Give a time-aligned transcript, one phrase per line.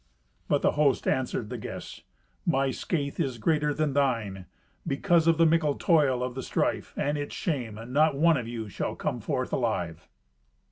[0.47, 2.01] But the host answered the guests,
[2.43, 4.47] "My scathe is greater than thine;
[4.87, 8.67] because of the mickle toil of the strife, and its shame, not one of you
[8.67, 10.07] shall come forth alive."